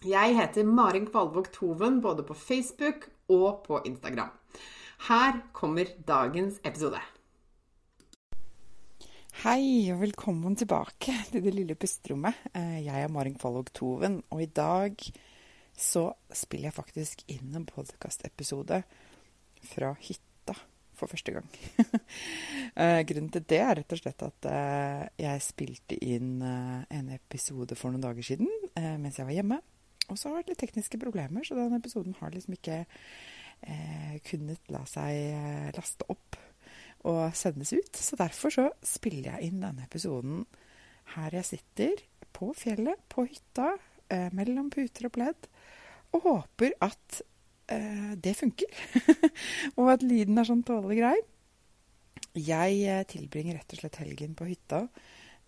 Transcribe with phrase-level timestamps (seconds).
[0.00, 4.30] Jeg heter Marin Kvalvåg Toven både på Facebook og på Instagram.
[5.04, 6.96] Her kommer dagens episode.
[9.42, 12.38] Hei og velkommen tilbake til det lille pusterommet.
[12.56, 14.96] Eh, jeg er Marin Kvalvåg Toven, og i dag
[15.76, 18.78] så spiller jeg faktisk inn en podkastepisode
[19.74, 20.54] fra hytta
[20.96, 21.50] for første gang.
[22.80, 27.76] Eh, grunnen til det er rett og slett at eh, jeg spilte inn en episode
[27.76, 28.48] for noen dager siden
[29.02, 29.58] mens jeg var hjemme.
[30.10, 34.16] Og så har det vært litt tekniske problemer, så den episoden har liksom ikke eh,
[34.26, 36.38] kunnet la seg eh, laste opp
[37.08, 37.96] og sendes ut.
[37.96, 40.44] Så derfor så spiller jeg inn denne episoden
[41.16, 43.72] her jeg sitter, på fjellet, på hytta,
[44.12, 45.48] eh, mellom puter og pledd,
[46.14, 47.20] og håper at
[47.72, 48.70] eh, det funker.
[49.78, 51.16] og at lyden er sånn tålelig grei.
[52.38, 54.84] Jeg eh, tilbringer rett og slett helgen på hytta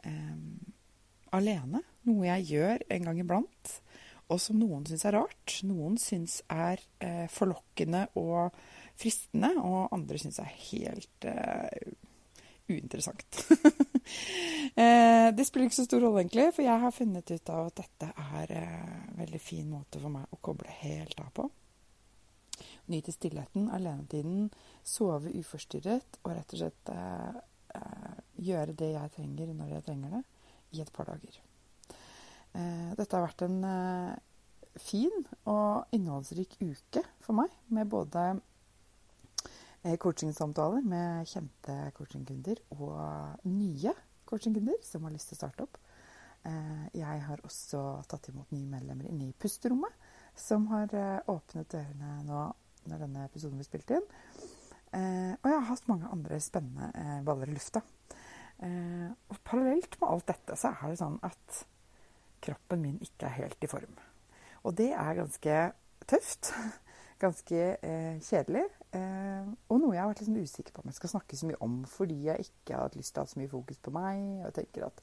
[0.06, 0.38] eh,
[1.32, 3.76] alene, noe jeg gjør en gang iblant
[4.30, 5.58] og som noen syns er rart.
[5.66, 8.54] Noen syns er eh, forlokkende og
[8.98, 11.92] fristende, og andre syns er helt eh,
[12.70, 13.42] uinteressant.
[14.82, 17.82] eh, det spiller ikke så stor rolle, egentlig, for jeg har funnet ut av at
[17.82, 21.48] dette er en eh, veldig fin måte for meg å koble helt av på.
[22.92, 24.50] Nyte stillheten, alenetiden,
[24.86, 27.40] sove uforstyrret og rett og slett eh,
[27.78, 30.26] eh, gjøre det jeg trenger når jeg trenger det,
[30.72, 31.40] i et par dager.
[32.52, 34.16] Eh, dette har vært en eh,
[34.80, 35.12] fin
[35.48, 38.24] og innholdsrik uke for meg, med både
[39.86, 43.94] eh, coachingsamtaler med kjente coachingkunder og nye
[44.28, 45.80] coachingkunder som har lyst til å starte opp.
[46.42, 47.80] Jeg har også
[48.10, 49.92] tatt imot nye medlemmer inne i pusterommet,
[50.34, 50.90] som har
[51.30, 52.40] åpnet dørene nå
[52.90, 54.08] når denne episoden blir spilt inn.
[54.90, 57.84] Og jeg har hatt mange andre spennende baller i lufta.
[58.58, 61.62] Og parallelt med alt dette så er det sånn at
[62.42, 63.98] kroppen min ikke er helt i form.
[64.62, 65.58] Og det er ganske
[66.08, 66.52] tøft.
[67.22, 68.64] Ganske eh, kjedelig.
[68.98, 71.58] Eh, og noe jeg har vært liksom usikker på om jeg skal snakke så mye
[71.62, 74.24] om fordi jeg ikke har hatt lyst til å ha så mye fokus på meg.
[74.40, 75.02] Og jeg tenker at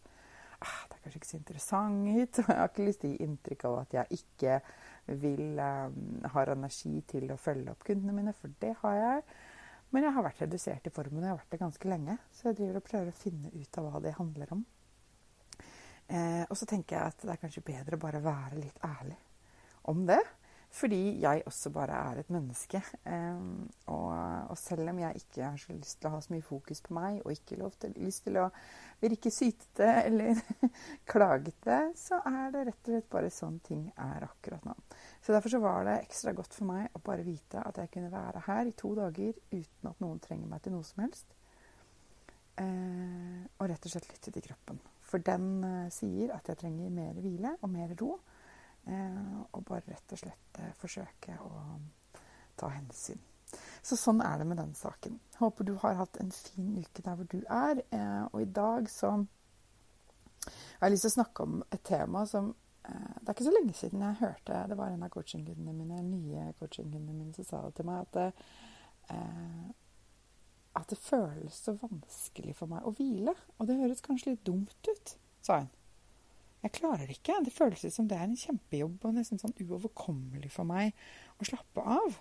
[0.60, 2.40] ah, det er kanskje ikke så interessant.
[2.44, 4.58] Og jeg har ikke lyst til å gi inntrykk av at jeg ikke
[5.24, 6.02] vil eh,
[6.36, 9.24] har energi til å følge opp kundene mine, for det har jeg.
[9.96, 12.18] Men jeg har vært redusert i formen, og jeg har vært det ganske lenge.
[12.36, 14.68] Så jeg driver og prøver å finne ut av hva det handler om.
[16.10, 19.18] Eh, og så tenker jeg at det er kanskje bedre å bare være litt ærlig
[19.90, 20.22] om det.
[20.70, 22.82] Fordi jeg også bare er et menneske.
[23.10, 23.38] Eh,
[23.90, 24.10] og,
[24.52, 26.94] og, selv om jeg ikke har så lyst til å ha så mye fokus på
[26.94, 28.46] meg, og ikke til, lyst til å
[29.02, 30.38] virke sytete eller
[31.10, 34.78] klagete, så er det rett og slett bare sånn ting er akkurat nå.
[35.26, 38.14] Så derfor så var det ekstra godt for meg å bare vite at jeg kunne
[38.14, 41.34] være her i to dager uten at noen trenger meg til noe som helst.
[42.62, 44.78] Eh, og rett og slett lytte til kroppen.
[45.10, 48.20] For den uh, sier at jeg trenger mer hvile og mer ro.
[48.90, 51.50] Uh, og bare rett og slett uh, forsøke å
[52.60, 53.20] ta hensyn.
[53.82, 55.18] Så sånn er det med den saken.
[55.40, 57.80] Håper du har hatt en fin uke der hvor du er.
[58.30, 59.16] og i dag så
[60.44, 62.52] jeg har lyst til å snakke om et tema som
[62.84, 66.54] Det er ikke så lenge siden jeg hørte Det var en av coachinggudene mine, nye
[66.60, 68.38] coachinggudene mine som sa det til meg at
[70.82, 73.34] at det føles så vanskelig for meg å hvile.
[73.58, 75.14] Og det høres kanskje litt dumt ut,
[75.46, 75.70] sa hun.
[76.60, 77.38] Jeg klarer det ikke.
[77.46, 80.92] Det føles som det er en kjempejobb og nesten sånn uoverkommelig for meg
[81.40, 82.18] å slappe av.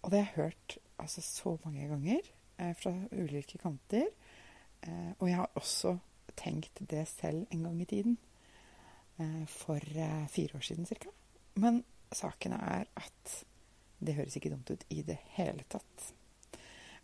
[0.00, 4.08] Og det har jeg hørt altså, så mange ganger eh, fra ulike kanter.
[4.80, 5.98] Eh, og jeg har også
[6.38, 8.16] tenkt det selv en gang i tiden.
[9.18, 11.12] eh, for eh, fire år siden ca.
[11.54, 11.82] Men
[12.12, 13.34] saken er at
[13.98, 16.12] det høres ikke dumt ut i det hele tatt.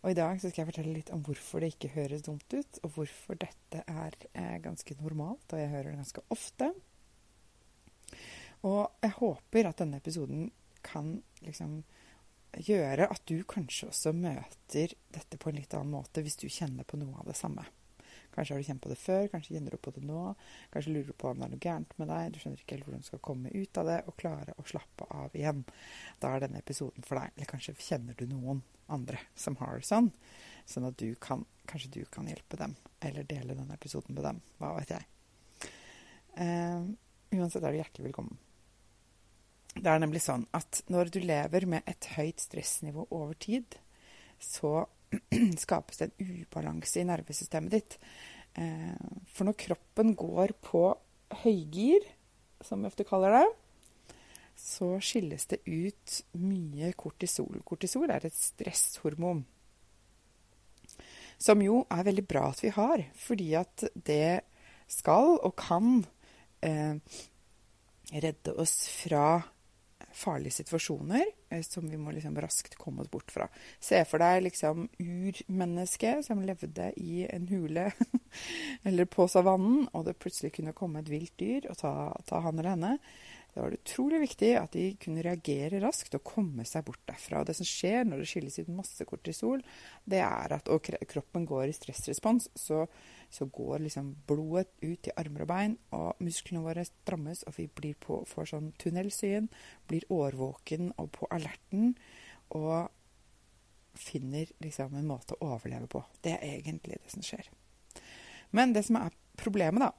[0.04, 2.80] Og i dag så skal jeg fortelle litt om hvorfor det ikke høres dumt ut,
[2.84, 6.68] og hvorfor dette er eh, ganske normalt, og jeg hører det ganske ofte.
[8.68, 10.50] Og jeg håper at denne episoden
[10.84, 11.78] kan liksom
[12.60, 16.84] gjøre at du kanskje også møter dette på en litt annen måte hvis du kjenner
[16.84, 17.64] på noe av det samme.
[18.34, 20.22] Kanskje har du kjent på det før, kanskje kjenner du på det nå.
[20.74, 22.32] Kanskje lurer du på om det er noe gærent med deg.
[22.34, 25.08] Du skjønner ikke helt hvordan du skal komme ut av det og klare å slappe
[25.14, 25.62] av igjen.
[26.22, 27.34] Da er denne episoden for deg.
[27.36, 30.10] Eller kanskje kjenner du noen andre som har det sånn.
[30.68, 34.40] Sånn at du kan, kanskje du kan hjelpe dem, eller dele denne episoden med dem.
[34.58, 35.06] Hva vet jeg.
[36.34, 36.90] Uh,
[37.36, 38.40] uansett er du hjertelig velkommen.
[39.74, 43.74] Det er nemlig sånn at når du lever med et høyt stressnivå over tid,
[44.38, 44.84] så
[45.64, 47.98] skapes det en ubalanse i nervesystemet ditt.
[48.54, 48.94] Eh,
[49.34, 50.86] for når kroppen går på
[51.42, 52.06] høygir,
[52.64, 53.46] som vi ofte kaller det,
[54.54, 57.58] så skilles det ut mye kortisol.
[57.66, 59.42] Kortisol er et stresshormon.
[61.42, 64.44] Som jo er veldig bra at vi har, fordi at det
[64.90, 66.04] skal og kan
[66.62, 67.00] eh,
[68.14, 69.40] redde oss fra
[70.12, 73.48] farlige situasjoner eh, som vi må liksom raskt komme oss bort fra.
[73.80, 77.90] Se for deg liksom urmennesket som levde i en hule
[78.88, 81.94] eller på savannen, og det plutselig kunne komme et vilt dyr og ta,
[82.28, 82.98] ta han eller henne.
[83.54, 87.40] Da var det utrolig viktig at de kunne reagere raskt og komme seg bort derfra.
[87.40, 89.62] Og det som skjer når det skilles ut masse kortisol,
[90.10, 92.82] det er at og kroppen går i stressrespons, så,
[93.30, 97.68] så går liksom blodet ut i armer og bein, og musklene våre strammes, og vi
[97.94, 99.46] på, får sånn tunnelsyn,
[99.86, 101.94] blir årvåken og på alerten,
[102.58, 102.90] og
[103.94, 106.02] finner liksom en måte å overleve på.
[106.26, 107.46] Det er egentlig det som skjer.
[108.50, 109.92] Men det som er problemet, da,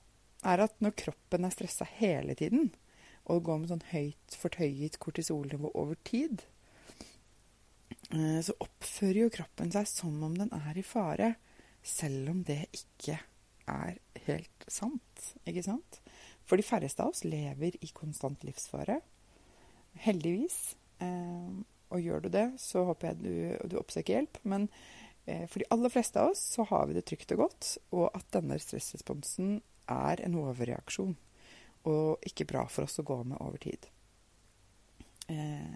[0.52, 2.74] er at når kroppen er stressa hele tiden,
[3.32, 6.44] og gå med sånn høyt fortøyet kortisolnivå over tid,
[8.14, 11.36] eh, så oppfører jo kroppen seg som om den er i fare,
[11.86, 13.20] selv om det ikke
[13.70, 15.30] er helt sant.
[15.46, 16.02] Ikke sant?
[16.46, 19.00] For de færreste av oss lever i konstant livsfare.
[20.06, 20.76] Heldigvis.
[21.02, 21.56] Eh,
[21.94, 24.40] og gjør du det, så håper jeg du, du oppsøker hjelp.
[24.44, 24.68] Men
[25.26, 28.10] eh, for de aller fleste av oss så har vi det trygt og godt, og
[28.14, 29.60] at denne stressresponsen
[29.92, 31.14] er en overreaksjon
[31.90, 33.88] og ikke bra for oss å gå med over tid.
[35.28, 35.76] Eh,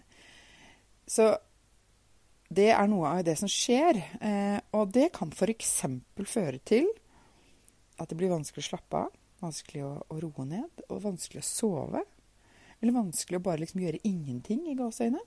[1.10, 1.30] så
[2.50, 4.00] det er noe av det som skjer.
[4.22, 5.74] Eh, og det kan f.eks.
[6.26, 6.90] føre til
[8.00, 11.50] at det blir vanskelig å slappe av, vanskelig å, å, roe ned, og vanskelig å
[11.50, 12.06] sove.
[12.80, 15.22] Eller vanskelig å bare liksom gjøre ingenting i gåseøyne.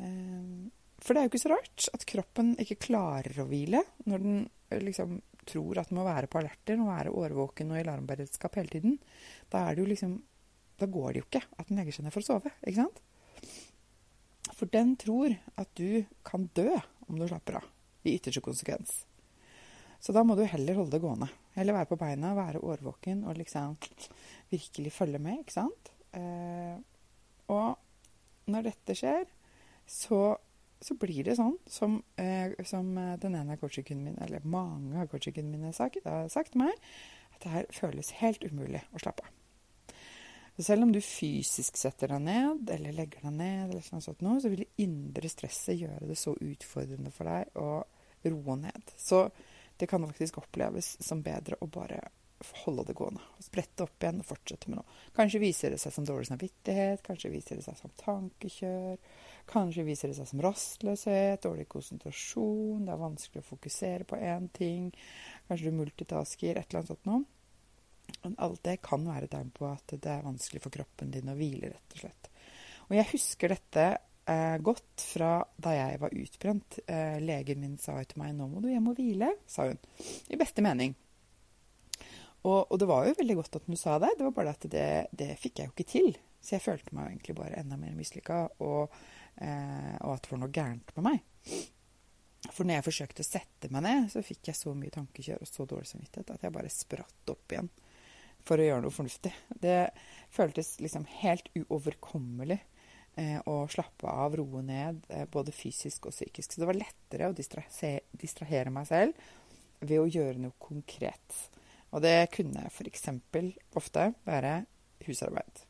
[0.00, 0.70] Eh,
[1.02, 4.42] for det er jo ikke så rart at kroppen ikke klarer å hvile når den
[4.86, 5.16] liksom
[5.48, 8.98] tror at med må være på alerter og være årvåken og i alarmberedskap hele tiden,
[9.52, 10.20] da er det jo liksom
[10.80, 12.96] Da går det jo ikke at den legger seg ned for å sove, ikke sant?
[14.56, 16.72] For den tror at du kan dø
[17.06, 17.68] om du slapper av,
[18.02, 19.04] i ytterste konsekvens.
[20.02, 21.28] Så da må du heller holde det gående.
[21.54, 23.76] Heller være på beina, være årvåken og liksom
[24.50, 25.92] virkelig følge med, ikke sant?
[26.18, 26.74] Eh,
[27.52, 29.28] og når dette skjer,
[29.86, 30.34] så
[30.82, 35.10] så blir det sånn som, eh, som eh, den ene coachingen min, eller mange av
[35.12, 36.74] coachingkundene mine har sagt, sagt meg,
[37.36, 39.38] at det her føles helt umulig å slappe av.
[40.60, 44.40] Selv om du fysisk setter deg ned, eller legger deg ned, eller sånn sånt noe,
[44.42, 47.70] så vil det indre stresset gjøre det så utfordrende for deg å
[48.28, 48.92] roe ned.
[49.00, 49.24] Så
[49.80, 52.02] det kan faktisk oppleves som bedre å bare
[52.64, 53.22] holde det gående.
[53.42, 54.96] Sprette opp igjen og fortsette med noe.
[55.16, 58.98] Kanskje viser det seg som dårlig samvittighet, kanskje viser det seg som tankekjør.
[59.52, 64.48] Kanskje viser det seg som rastløshet, dårlig konsentrasjon, det er vanskelig å fokusere på én
[64.54, 64.90] ting.
[65.48, 67.24] Kanskje du multitasker, et eller annet sånt noe.
[68.36, 71.72] Alt det kan være tegn på at det er vanskelig for kroppen din å hvile,
[71.72, 72.32] rett og slett.
[72.88, 73.86] Og jeg husker dette
[74.28, 76.78] eh, godt fra da jeg var utbrent.
[76.86, 79.78] Eh, legen min sa til meg 'nå må du hjem og hvile', sa hun.
[80.30, 80.94] I beste mening.
[82.42, 84.14] Og, og, det var jo veldig godt at hun sa det.
[84.18, 86.08] Det var bare at det, det fikk jeg jo ikke til.
[86.42, 88.96] Så jeg følte meg egentlig bare enda mer mislykka, og,
[89.38, 91.22] eh, og, at det var noe gærent med meg.
[92.50, 95.48] For når jeg forsøkte å sette meg ned, så fikk jeg så mye tankekjør og
[95.48, 97.70] så dårlig samvittighet at jeg bare spratt opp igjen
[98.42, 99.30] for å gjøre noe fornuftig.
[99.62, 99.78] Det
[100.34, 106.50] føltes liksom helt uoverkommelig eh, å slappe av, roe ned, eh, både fysisk og psykisk.
[106.50, 109.30] Så det var lettere å distrahere meg selv
[109.78, 111.38] ved å gjøre noe konkret.
[111.92, 113.08] Og det kunne f.eks.
[113.76, 114.54] ofte være
[115.06, 115.64] husarbeid,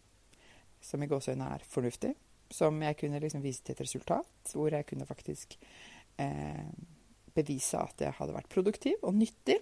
[0.83, 2.13] som i gåseøynene er fornuftig.
[2.53, 5.57] Som jeg kunne liksom vise til et resultat, hvor jeg kunne faktisk
[6.21, 6.69] eh,
[7.35, 9.57] bevise at jeg hadde vært produktiv og nyttig.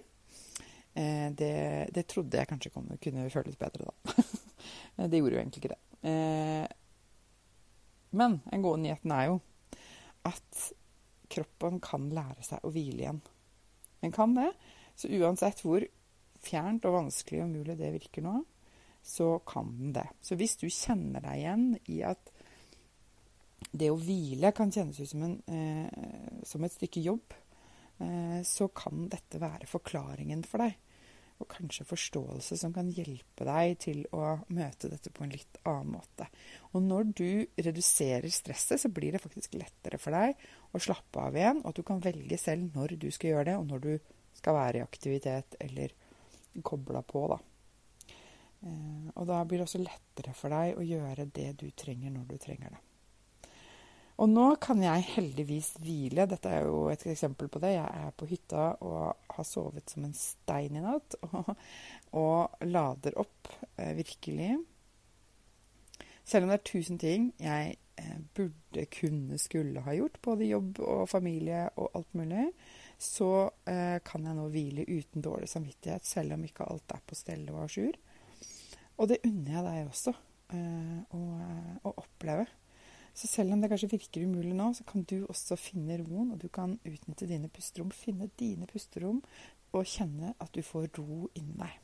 [0.93, 1.55] Eh, det,
[1.95, 4.25] det, trodde jeg kanskje kunne, kunne føles bedre, da.
[5.11, 5.81] det gjorde jo egentlig ikke det.
[6.11, 6.67] Eh,
[8.11, 9.39] men en gode nyheten er jo
[10.27, 10.65] at
[11.31, 13.21] kroppen kan lære seg å hvile igjen.
[14.03, 14.51] Den kan det.
[14.99, 15.85] Så uansett hvor
[16.43, 18.39] fjernt og vanskelig og umulig det virker nå,
[19.01, 20.07] så kan den det.
[20.21, 22.31] Så hvis du kjenner deg igjen i at
[23.71, 27.35] det å hvile kan kjennes ut som, en, eh, som et stykke jobb,
[28.01, 30.77] eh, så kan dette være forklaringen for deg.
[31.41, 35.95] Og kanskje forståelse som kan hjelpe deg til å møte dette på en litt annen
[35.95, 36.27] måte.
[36.77, 40.37] Og når du reduserer stresset, så blir det faktisk lettere for deg
[40.71, 43.57] å slappe av igjen, og at du kan velge selv når du skal gjøre det,
[43.57, 45.95] og når du skal være i aktivitet eller
[46.63, 47.39] kobla på, da.
[48.61, 52.29] Eh, og da blir det også lettere for deg å gjøre det du trenger når
[52.29, 52.81] du trenger det.
[54.21, 56.27] Og nå kan jeg heldigvis hvile.
[56.29, 57.71] Dette er jo et eksempel på det.
[57.73, 61.17] Jeg er på hytta og har sovet som en stein i natt.
[61.31, 61.55] Og,
[62.19, 63.47] og lader opp,
[63.79, 64.57] eh, virkelig.
[66.27, 70.81] Selv om det er tusen ting jeg eh, burde, kunne, skulle ha gjort, både jobb
[70.83, 72.49] og familie og alt mulig,
[73.01, 77.17] så eh, kan jeg nå hvile uten dårlig samvittighet, selv om ikke alt er på
[77.17, 77.97] stell og à jour.
[79.01, 80.13] Og det unner jeg deg også
[80.53, 81.21] eh, å,
[81.81, 82.45] å, oppleve.
[83.17, 86.43] Så selv om det kanskje virker umulig nå, så kan du også finne roen, og
[86.43, 87.89] du kan utnytte dine pusterom.
[87.95, 89.23] Finne dine pusterom
[89.71, 91.79] og kjenne at du får ro inni deg.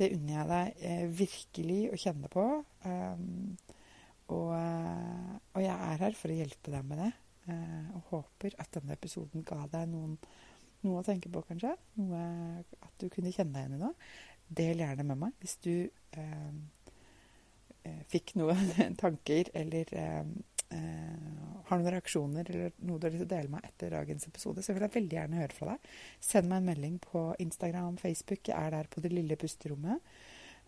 [0.00, 2.44] Det unner jeg deg eh, virkelig å kjenne på.
[2.86, 3.56] Um,
[4.30, 7.10] og, eh, og, jeg er her for å hjelpe deg med det.
[7.50, 10.18] Uh, og håper at denne episoden ga deg noen,
[10.84, 11.72] noe å tenke på, kanskje.
[11.98, 12.20] Noe
[12.80, 13.94] at du kunne kjenne deg igjen i noe.
[14.60, 15.74] Del gjerne med meg hvis du
[16.18, 16.54] eh,
[17.86, 20.24] eh fikk noen tanker eller eh,
[20.74, 21.30] eh,
[21.68, 24.64] har noen reaksjoner eller noe du har lyst til å dele med etter dagens episode,
[24.64, 25.88] så vil jeg veldig gjerne høre fra deg.
[26.30, 28.42] Send meg en melding på Instagram, Facebook.
[28.50, 30.02] Jeg er der på det lille pusterommet.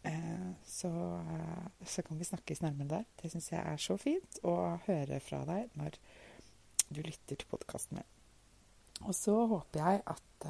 [0.07, 3.09] Eh, så, eh, så, kan vi snakkes nærmere der.
[3.23, 5.99] Det syns jeg er så fint å høre fra deg når
[6.93, 8.09] du lytter til podkasten min.
[9.03, 10.49] Og så håper jeg at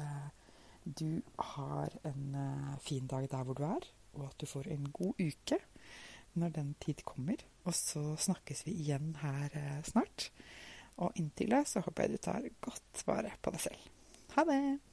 [0.83, 4.89] du har en uh, fin dag der hvor du er, og at du får en
[4.91, 5.59] god uke
[6.33, 7.39] når den tid kommer.
[7.63, 10.29] Og så snakkes vi igjen her uh, snart.
[10.97, 13.87] Og inntil det så håper jeg du tar godt vare på deg selv.
[14.35, 14.92] Ha det!